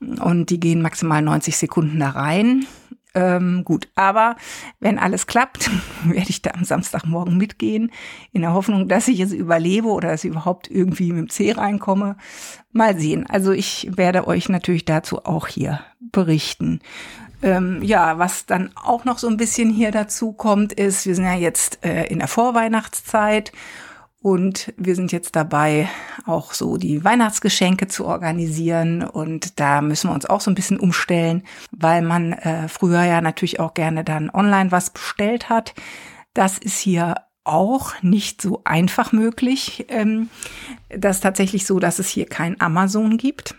und 0.00 0.50
die 0.50 0.58
gehen 0.58 0.82
maximal 0.82 1.22
90 1.22 1.56
Sekunden 1.56 2.00
da 2.00 2.10
rein. 2.10 2.66
Ähm, 3.14 3.62
gut, 3.64 3.88
aber 3.94 4.36
wenn 4.80 4.98
alles 4.98 5.26
klappt, 5.26 5.70
werde 6.04 6.30
ich 6.30 6.42
da 6.42 6.52
am 6.52 6.64
Samstagmorgen 6.64 7.36
mitgehen, 7.36 7.90
in 8.32 8.42
der 8.42 8.54
Hoffnung, 8.54 8.88
dass 8.88 9.08
ich 9.08 9.20
es 9.20 9.32
überlebe 9.32 9.88
oder 9.88 10.08
dass 10.08 10.24
ich 10.24 10.30
überhaupt 10.30 10.70
irgendwie 10.70 11.12
mit 11.12 11.18
dem 11.18 11.30
C 11.30 11.52
reinkomme. 11.52 12.16
Mal 12.72 12.98
sehen. 12.98 13.26
Also 13.28 13.52
ich 13.52 13.90
werde 13.94 14.26
euch 14.26 14.48
natürlich 14.48 14.86
dazu 14.86 15.26
auch 15.26 15.46
hier 15.46 15.80
berichten. 16.00 16.80
Ähm, 17.42 17.82
ja, 17.82 18.18
was 18.18 18.46
dann 18.46 18.70
auch 18.76 19.04
noch 19.04 19.18
so 19.18 19.28
ein 19.28 19.36
bisschen 19.36 19.68
hier 19.68 19.90
dazu 19.90 20.32
kommt, 20.32 20.72
ist, 20.72 21.06
wir 21.06 21.14
sind 21.14 21.24
ja 21.24 21.34
jetzt 21.34 21.84
äh, 21.84 22.04
in 22.04 22.20
der 22.20 22.28
Vorweihnachtszeit 22.28 23.52
und 24.22 24.72
wir 24.76 24.94
sind 24.94 25.10
jetzt 25.10 25.34
dabei, 25.34 25.88
auch 26.26 26.52
so 26.52 26.76
die 26.76 27.04
Weihnachtsgeschenke 27.04 27.88
zu 27.88 28.06
organisieren. 28.06 29.02
Und 29.02 29.58
da 29.58 29.82
müssen 29.82 30.10
wir 30.10 30.14
uns 30.14 30.26
auch 30.26 30.40
so 30.40 30.50
ein 30.50 30.54
bisschen 30.54 30.78
umstellen, 30.78 31.42
weil 31.72 32.02
man 32.02 32.32
äh, 32.32 32.68
früher 32.68 33.02
ja 33.02 33.20
natürlich 33.20 33.58
auch 33.58 33.74
gerne 33.74 34.04
dann 34.04 34.30
online 34.30 34.70
was 34.70 34.90
bestellt 34.90 35.48
hat. 35.48 35.74
Das 36.34 36.58
ist 36.58 36.78
hier 36.78 37.16
auch 37.44 38.00
nicht 38.02 38.40
so 38.40 38.62
einfach 38.64 39.10
möglich. 39.10 39.86
Ähm, 39.88 40.30
das 40.88 41.16
ist 41.16 41.22
tatsächlich 41.22 41.66
so, 41.66 41.80
dass 41.80 41.98
es 41.98 42.08
hier 42.08 42.26
kein 42.26 42.60
Amazon 42.60 43.16
gibt 43.16 43.56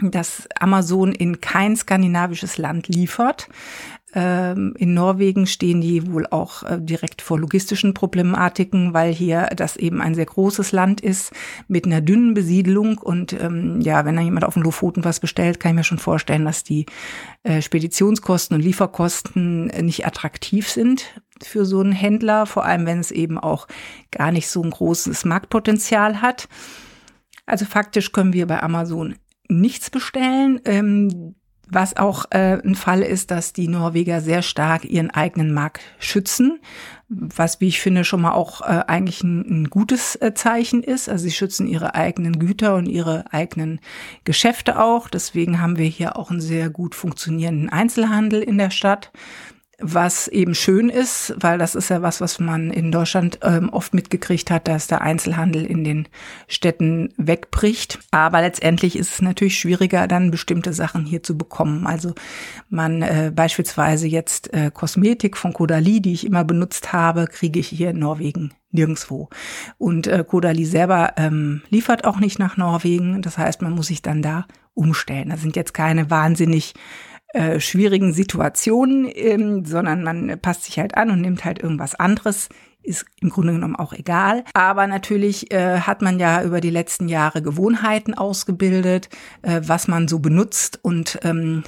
dass 0.00 0.48
Amazon 0.58 1.12
in 1.12 1.40
kein 1.40 1.76
skandinavisches 1.76 2.58
Land 2.58 2.88
liefert. 2.88 3.48
Ähm, 4.14 4.74
in 4.76 4.94
Norwegen 4.94 5.46
stehen 5.46 5.80
die 5.80 6.12
wohl 6.12 6.26
auch 6.26 6.62
äh, 6.64 6.78
direkt 6.80 7.22
vor 7.22 7.38
logistischen 7.38 7.94
Problematiken, 7.94 8.92
weil 8.92 9.12
hier 9.12 9.48
das 9.56 9.76
eben 9.76 10.00
ein 10.00 10.14
sehr 10.14 10.26
großes 10.26 10.72
Land 10.72 11.00
ist 11.00 11.32
mit 11.68 11.86
einer 11.86 12.00
dünnen 12.00 12.34
Besiedelung. 12.34 12.98
Und 12.98 13.32
ähm, 13.32 13.80
ja, 13.80 14.04
wenn 14.04 14.16
da 14.16 14.22
jemand 14.22 14.44
auf 14.44 14.54
den 14.54 14.62
Lofoten 14.62 15.04
was 15.04 15.20
bestellt, 15.20 15.60
kann 15.60 15.70
ich 15.72 15.76
mir 15.76 15.84
schon 15.84 15.98
vorstellen, 15.98 16.44
dass 16.44 16.62
die 16.62 16.86
äh, 17.42 17.62
Speditionskosten 17.62 18.56
und 18.56 18.62
Lieferkosten 18.62 19.66
nicht 19.66 20.06
attraktiv 20.06 20.68
sind 20.68 21.20
für 21.42 21.64
so 21.64 21.80
einen 21.80 21.92
Händler, 21.92 22.46
vor 22.46 22.64
allem 22.64 22.86
wenn 22.86 23.00
es 23.00 23.10
eben 23.10 23.38
auch 23.38 23.66
gar 24.10 24.30
nicht 24.30 24.48
so 24.48 24.62
ein 24.62 24.70
großes 24.70 25.24
Marktpotenzial 25.24 26.20
hat. 26.20 26.48
Also 27.46 27.64
faktisch 27.64 28.12
können 28.12 28.32
wir 28.32 28.46
bei 28.46 28.62
Amazon 28.62 29.16
nichts 29.48 29.90
bestellen. 29.90 30.60
Ähm, 30.64 31.34
was 31.68 31.96
auch 31.96 32.26
äh, 32.30 32.60
ein 32.62 32.74
Fall 32.74 33.02
ist, 33.02 33.30
dass 33.30 33.52
die 33.52 33.68
Norweger 33.68 34.20
sehr 34.20 34.42
stark 34.42 34.84
ihren 34.84 35.10
eigenen 35.10 35.54
Markt 35.54 35.80
schützen, 35.98 36.60
was, 37.08 37.60
wie 37.60 37.68
ich 37.68 37.80
finde, 37.80 38.04
schon 38.04 38.22
mal 38.22 38.32
auch 38.32 38.62
äh, 38.62 38.84
eigentlich 38.86 39.22
ein, 39.22 39.62
ein 39.62 39.70
gutes 39.70 40.16
äh, 40.16 40.34
Zeichen 40.34 40.82
ist. 40.82 41.08
Also 41.08 41.24
sie 41.24 41.30
schützen 41.30 41.66
ihre 41.66 41.94
eigenen 41.94 42.38
Güter 42.38 42.74
und 42.74 42.86
ihre 42.86 43.24
eigenen 43.32 43.80
Geschäfte 44.24 44.80
auch. 44.80 45.08
Deswegen 45.08 45.60
haben 45.60 45.78
wir 45.78 45.86
hier 45.86 46.16
auch 46.16 46.30
einen 46.30 46.40
sehr 46.40 46.70
gut 46.70 46.94
funktionierenden 46.94 47.68
Einzelhandel 47.68 48.42
in 48.42 48.58
der 48.58 48.70
Stadt 48.70 49.10
was 49.82 50.28
eben 50.28 50.54
schön 50.54 50.88
ist, 50.88 51.34
weil 51.38 51.58
das 51.58 51.74
ist 51.74 51.90
ja 51.90 52.02
was, 52.02 52.20
was 52.20 52.38
man 52.38 52.70
in 52.70 52.92
Deutschland 52.92 53.40
ähm, 53.42 53.68
oft 53.70 53.92
mitgekriegt 53.92 54.50
hat, 54.50 54.68
dass 54.68 54.86
der 54.86 55.02
Einzelhandel 55.02 55.66
in 55.66 55.84
den 55.84 56.08
Städten 56.48 57.12
wegbricht. 57.16 57.98
Aber 58.10 58.40
letztendlich 58.40 58.96
ist 58.96 59.12
es 59.12 59.22
natürlich 59.22 59.58
schwieriger, 59.58 60.06
dann 60.06 60.30
bestimmte 60.30 60.72
Sachen 60.72 61.04
hier 61.04 61.22
zu 61.22 61.36
bekommen. 61.36 61.86
Also 61.86 62.14
man 62.70 63.02
äh, 63.02 63.32
beispielsweise 63.34 64.06
jetzt 64.06 64.54
äh, 64.54 64.70
Kosmetik 64.72 65.36
von 65.36 65.52
Kodali, 65.52 66.00
die 66.00 66.12
ich 66.12 66.24
immer 66.24 66.44
benutzt 66.44 66.92
habe, 66.92 67.26
kriege 67.26 67.60
ich 67.60 67.68
hier 67.68 67.90
in 67.90 67.98
Norwegen 67.98 68.54
nirgendswo. 68.70 69.28
Und 69.78 70.06
äh, 70.06 70.24
Kodali 70.26 70.64
selber 70.64 71.12
ähm, 71.16 71.62
liefert 71.68 72.04
auch 72.04 72.18
nicht 72.18 72.38
nach 72.38 72.56
Norwegen. 72.56 73.20
Das 73.22 73.36
heißt, 73.36 73.62
man 73.62 73.72
muss 73.72 73.88
sich 73.88 74.02
dann 74.02 74.22
da 74.22 74.46
umstellen. 74.74 75.28
Das 75.28 75.42
sind 75.42 75.56
jetzt 75.56 75.74
keine 75.74 76.10
wahnsinnig 76.10 76.74
äh, 77.32 77.60
schwierigen 77.60 78.12
Situationen, 78.12 79.10
ähm, 79.12 79.64
sondern 79.64 80.02
man 80.02 80.38
passt 80.40 80.64
sich 80.64 80.78
halt 80.78 80.96
an 80.96 81.10
und 81.10 81.20
nimmt 81.20 81.44
halt 81.44 81.62
irgendwas 81.62 81.94
anderes. 81.94 82.48
Ist 82.84 83.06
im 83.20 83.30
Grunde 83.30 83.52
genommen 83.52 83.76
auch 83.76 83.92
egal. 83.92 84.44
Aber 84.54 84.86
natürlich 84.86 85.52
äh, 85.52 85.80
hat 85.80 86.02
man 86.02 86.18
ja 86.18 86.42
über 86.42 86.60
die 86.60 86.70
letzten 86.70 87.08
Jahre 87.08 87.40
Gewohnheiten 87.40 88.14
ausgebildet, 88.14 89.08
äh, 89.42 89.60
was 89.64 89.86
man 89.86 90.08
so 90.08 90.18
benutzt 90.18 90.80
und 90.82 91.20
ähm, 91.22 91.62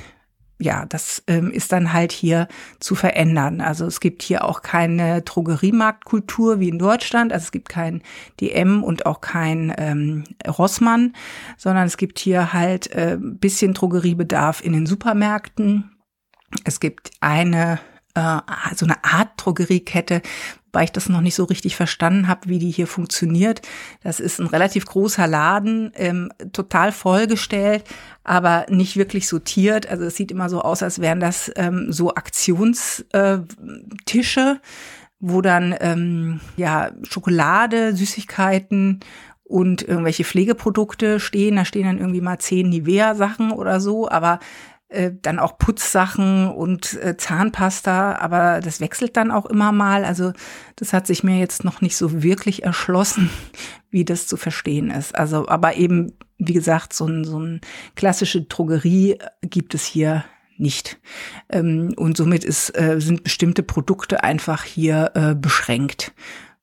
ja, 0.64 0.87
das 0.87 1.23
ähm, 1.26 1.50
ist 1.50 1.73
dann 1.73 1.92
halt 1.92 2.11
hier 2.11 2.49
zu 2.80 2.94
verändern. 2.94 3.61
Also 3.61 3.87
es 3.87 4.00
gibt 4.00 4.23
hier 4.23 4.44
auch 4.44 4.62
keine 4.62 5.23
Drogeriemarktkultur 5.23 6.59
wie 6.59 6.71
in 6.71 6.78
Deutschland. 6.78 7.33
Also 7.33 7.44
es 7.44 7.52
gibt 7.52 7.68
kein 7.68 8.02
DM 8.40 8.83
und 8.83 9.06
auch 9.06 9.21
kein 9.21 9.73
ähm, 9.76 10.25
Rossmann, 10.49 11.14
sondern 11.59 11.87
es 11.87 11.99
gibt 11.99 12.18
hier 12.18 12.52
halt 12.52 12.90
äh, 12.92 13.18
bisschen 13.21 13.75
Drogeriebedarf 13.75 14.64
in 14.64 14.73
den 14.73 14.87
Supermärkten. 14.87 15.90
Es 16.64 16.80
gibt 16.80 17.11
eine 17.21 17.78
äh, 18.14 18.40
so 18.75 18.87
eine 18.87 19.04
Art 19.04 19.33
Drogeriekette, 19.37 20.23
weil 20.75 20.85
ich 20.85 20.93
das 20.93 21.09
noch 21.09 21.21
nicht 21.21 21.35
so 21.35 21.45
richtig 21.45 21.76
verstanden 21.76 22.28
habe, 22.28 22.49
wie 22.49 22.59
die 22.59 22.71
hier 22.71 22.87
funktioniert. 22.87 23.62
Das 24.02 24.21
ist 24.21 24.40
ein 24.40 24.47
relativ 24.47 24.87
großer 24.87 25.26
Laden, 25.26 25.93
ähm, 25.95 26.31
total 26.52 26.93
vollgestellt, 26.93 27.85
aber 28.23 28.66
nicht 28.69 28.97
wirklich 28.97 29.28
sortiert. 29.28 29.88
Also 29.88 30.04
es 30.04 30.16
sieht 30.16 30.31
immer 30.31 30.49
so 30.49 30.61
aus, 30.61 30.83
als 30.83 31.00
wären 31.00 31.21
das 31.21 31.50
ähm, 31.57 31.93
so 31.93 32.14
Aktionstische. 32.14 33.07
Äh, 34.40 34.57
wo 35.26 35.40
dann 35.40 35.75
ähm, 35.81 36.40
ja 36.57 36.90
Schokolade, 37.02 37.97
Süßigkeiten 37.97 39.00
und 39.43 39.83
irgendwelche 39.83 40.25
Pflegeprodukte 40.25 41.19
stehen. 41.19 41.57
Da 41.57 41.64
stehen 41.64 41.85
dann 41.85 41.99
irgendwie 41.99 42.21
mal 42.21 42.38
zehn 42.38 42.69
Nivea-Sachen 42.69 43.50
oder 43.50 43.81
so, 43.81 44.09
aber 44.09 44.38
äh, 44.95 45.13
dann 45.21 45.39
auch 45.39 45.59
Putzsachen 45.59 46.49
und 46.49 46.95
äh, 47.03 47.17
Zahnpasta, 47.17 48.17
aber 48.17 48.61
das 48.61 48.81
wechselt 48.81 49.17
dann 49.17 49.31
auch 49.31 49.47
immer 49.47 49.73
mal. 49.73 50.05
Also 50.05 50.33
das 50.77 50.93
hat 50.93 51.07
sich 51.07 51.25
mir 51.25 51.39
jetzt 51.39 51.65
noch 51.65 51.81
nicht 51.81 51.97
so 51.97 52.23
wirklich 52.23 52.63
erschlossen, 52.63 53.31
wie 53.91 54.05
das 54.05 54.27
zu 54.27 54.37
verstehen 54.37 54.91
ist. 54.91 55.15
Also, 55.15 55.49
aber 55.49 55.77
eben, 55.77 56.13
wie 56.39 56.53
gesagt, 56.53 56.93
so 56.93 57.07
ein, 57.07 57.25
so 57.25 57.39
ein 57.39 57.61
klassische 57.97 58.43
Drogerie 58.43 59.19
gibt 59.43 59.75
es 59.75 59.85
hier 59.85 60.25
nicht. 60.57 60.99
Ähm, 61.49 61.95
und 61.97 62.17
somit 62.17 62.45
ist, 62.45 62.71
äh, 62.79 63.01
sind 63.01 63.25
bestimmte 63.25 63.63
Produkte 63.63 64.23
einfach 64.23 64.65
hier 64.65 65.11
äh, 65.15 65.35
beschränkt. 65.35 66.13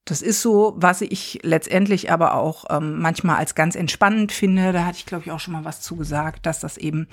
Das 0.05 0.23
ist 0.23 0.41
so, 0.41 0.73
was 0.77 1.01
ich 1.01 1.39
letztendlich 1.43 2.11
aber 2.11 2.33
auch 2.33 2.65
ähm, 2.71 2.99
manchmal 2.99 3.37
als 3.37 3.53
ganz 3.53 3.75
entspannend 3.75 4.31
finde. 4.31 4.73
Da 4.73 4.85
hatte 4.85 4.97
ich, 4.97 5.05
glaube 5.05 5.25
ich, 5.25 5.31
auch 5.31 5.39
schon 5.39 5.53
mal 5.53 5.63
was 5.63 5.81
zugesagt, 5.81 6.45
dass 6.47 6.59
das 6.59 6.77
eben 6.77 7.07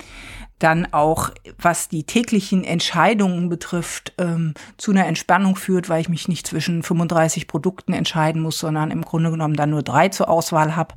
dann 0.57 0.91
auch, 0.91 1.29
was 1.59 1.87
die 1.87 2.03
täglichen 2.03 2.63
Entscheidungen 2.63 3.47
betrifft, 3.47 4.13
ähm, 4.17 4.55
zu 4.77 4.89
einer 4.89 5.05
Entspannung 5.05 5.55
führt, 5.55 5.87
weil 5.87 6.01
ich 6.01 6.09
mich 6.09 6.27
nicht 6.27 6.47
zwischen 6.47 6.81
35 6.81 7.47
Produkten 7.47 7.93
entscheiden 7.93 8.41
muss, 8.41 8.57
sondern 8.57 8.89
im 8.89 9.03
Grunde 9.03 9.29
genommen 9.29 9.55
dann 9.55 9.69
nur 9.69 9.83
drei 9.83 10.09
zur 10.09 10.27
Auswahl 10.27 10.75
habe 10.75 10.95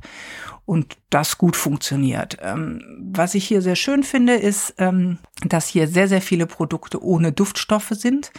und 0.65 0.97
das 1.09 1.37
gut 1.37 1.55
funktioniert. 1.57 2.37
Ähm, 2.41 2.81
was 3.13 3.35
ich 3.35 3.45
hier 3.45 3.61
sehr 3.61 3.75
schön 3.75 4.03
finde, 4.03 4.35
ist, 4.35 4.75
ähm, 4.77 5.17
dass 5.45 5.67
hier 5.67 5.87
sehr, 5.87 6.07
sehr 6.07 6.21
viele 6.21 6.47
Produkte 6.47 7.03
ohne 7.03 7.33
Duftstoffe 7.33 7.91
sind. 7.91 8.31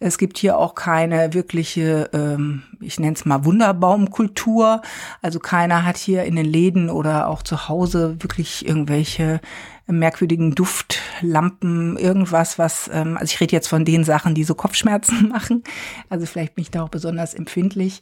Es 0.00 0.18
gibt 0.18 0.38
hier 0.38 0.58
auch 0.58 0.74
keine 0.74 1.34
wirkliche, 1.34 2.10
ähm, 2.12 2.64
ich 2.80 2.98
nenne 2.98 3.14
es 3.14 3.24
mal 3.24 3.44
Wunderbaumkultur. 3.44 4.82
Also 5.22 5.38
keiner 5.38 5.84
hat 5.84 5.96
hier 5.96 6.24
in 6.24 6.34
den 6.34 6.46
Läden 6.46 6.90
oder 6.90 7.28
auch 7.28 7.42
zu 7.44 7.68
Hause 7.68 8.16
wirklich 8.20 8.66
irgendwelche 8.66 9.40
merkwürdigen 9.86 10.54
Duftlampen, 10.54 11.96
irgendwas, 11.96 12.58
was, 12.58 12.90
ähm, 12.92 13.16
also 13.16 13.32
ich 13.32 13.40
rede 13.40 13.52
jetzt 13.52 13.68
von 13.68 13.84
den 13.84 14.02
Sachen, 14.02 14.34
die 14.34 14.44
so 14.44 14.54
Kopfschmerzen 14.54 15.28
machen. 15.32 15.62
Also 16.08 16.26
vielleicht 16.26 16.56
bin 16.56 16.62
ich 16.62 16.72
da 16.72 16.82
auch 16.82 16.90
besonders 16.90 17.34
empfindlich. 17.34 18.00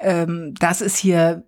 Ähm, 0.00 0.54
das 0.58 0.80
ist 0.80 0.96
hier 0.96 1.44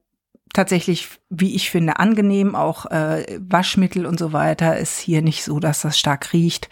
tatsächlich, 0.57 1.09
wie 1.29 1.55
ich 1.55 1.71
finde, 1.71 1.99
angenehm. 1.99 2.55
Auch 2.55 2.87
äh, 2.87 3.39
Waschmittel 3.41 4.07
und 4.07 4.19
so 4.19 4.33
weiter 4.33 4.79
ist 4.79 4.99
hier 4.99 5.23
nicht 5.23 5.45
so, 5.45 5.61
dass 5.61 5.83
das 5.83 5.99
stark 5.99 6.33
riecht, 6.33 6.71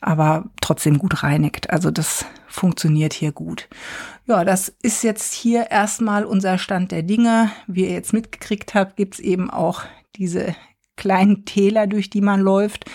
aber 0.00 0.46
trotzdem 0.60 0.98
gut 0.98 1.22
reinigt. 1.22 1.70
Also 1.70 1.90
das 1.90 2.24
funktioniert 2.48 3.12
hier 3.12 3.32
gut. 3.32 3.68
Ja, 4.26 4.44
das 4.44 4.74
ist 4.82 5.04
jetzt 5.04 5.34
hier 5.34 5.70
erstmal 5.70 6.24
unser 6.24 6.56
Stand 6.56 6.92
der 6.92 7.02
Dinge. 7.02 7.50
Wie 7.66 7.84
ihr 7.84 7.92
jetzt 7.92 8.12
mitgekriegt 8.12 8.74
habt, 8.74 8.96
gibt's 8.96 9.18
eben 9.18 9.50
auch 9.50 9.82
diese 10.16 10.56
kleinen 10.96 11.44
Täler, 11.44 11.86
durch 11.86 12.08
die 12.08 12.22
man 12.22 12.40
läuft. 12.40 12.86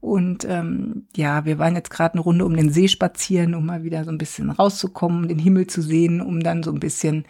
Und 0.00 0.44
ähm, 0.44 1.06
ja, 1.16 1.44
wir 1.44 1.58
waren 1.60 1.76
jetzt 1.76 1.90
gerade 1.90 2.14
eine 2.14 2.22
Runde 2.22 2.44
um 2.44 2.56
den 2.56 2.70
See 2.70 2.88
spazieren, 2.88 3.54
um 3.54 3.64
mal 3.64 3.84
wieder 3.84 4.04
so 4.04 4.10
ein 4.10 4.18
bisschen 4.18 4.50
rauszukommen, 4.50 5.28
den 5.28 5.38
Himmel 5.38 5.68
zu 5.68 5.80
sehen, 5.80 6.20
um 6.20 6.40
dann 6.40 6.64
so 6.64 6.72
ein 6.72 6.80
bisschen 6.80 7.24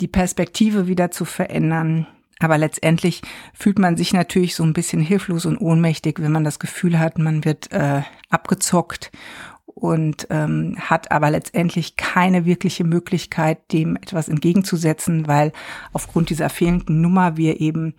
die 0.00 0.08
Perspektive 0.08 0.86
wieder 0.86 1.10
zu 1.10 1.24
verändern. 1.24 2.06
Aber 2.40 2.58
letztendlich 2.58 3.22
fühlt 3.52 3.78
man 3.78 3.96
sich 3.96 4.12
natürlich 4.12 4.54
so 4.54 4.64
ein 4.64 4.72
bisschen 4.72 5.00
hilflos 5.00 5.46
und 5.46 5.58
ohnmächtig, 5.58 6.20
wenn 6.20 6.32
man 6.32 6.44
das 6.44 6.58
Gefühl 6.58 6.98
hat, 6.98 7.18
man 7.18 7.44
wird 7.44 7.72
äh, 7.72 8.02
abgezockt 8.28 9.12
und 9.66 10.26
ähm, 10.30 10.76
hat 10.78 11.10
aber 11.10 11.30
letztendlich 11.30 11.96
keine 11.96 12.44
wirkliche 12.44 12.84
Möglichkeit, 12.84 13.72
dem 13.72 13.96
etwas 13.96 14.28
entgegenzusetzen, 14.28 15.26
weil 15.26 15.52
aufgrund 15.92 16.30
dieser 16.30 16.48
fehlenden 16.48 17.00
Nummer 17.00 17.36
wir 17.36 17.60
eben 17.60 17.94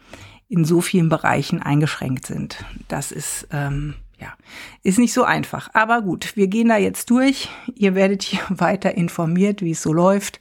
in 0.48 0.64
so 0.64 0.82
vielen 0.82 1.10
Bereichen 1.10 1.62
eingeschränkt 1.62 2.28
sind. 2.28 2.64
Das 2.88 3.12
ist 3.12 3.48
ähm, 3.52 3.96
ja, 4.20 4.34
ist 4.84 5.00
nicht 5.00 5.14
so 5.14 5.24
einfach. 5.24 5.70
Aber 5.74 6.02
gut, 6.02 6.36
wir 6.36 6.48
gehen 6.48 6.70
da 6.70 6.78
jetzt 6.78 7.10
durch. 7.10 7.50
Ihr 7.74 7.96
werdet 7.96 8.24
hier 8.24 8.40
weiter 8.50 8.96
informiert, 8.96 9.62
wie 9.62 9.72
es 9.72 9.82
so 9.82 9.94
läuft. 9.94 10.40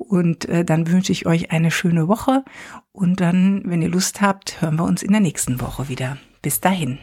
Und 0.00 0.48
äh, 0.48 0.64
dann 0.64 0.90
wünsche 0.90 1.12
ich 1.12 1.26
euch 1.26 1.50
eine 1.50 1.70
schöne 1.70 2.08
Woche. 2.08 2.42
Und 2.90 3.20
dann, 3.20 3.62
wenn 3.66 3.82
ihr 3.82 3.90
Lust 3.90 4.22
habt, 4.22 4.62
hören 4.62 4.76
wir 4.76 4.84
uns 4.84 5.02
in 5.02 5.12
der 5.12 5.20
nächsten 5.20 5.60
Woche 5.60 5.88
wieder. 5.88 6.16
Bis 6.40 6.60
dahin. 6.60 6.98